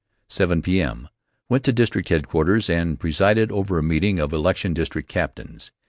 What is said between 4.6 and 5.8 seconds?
district captains.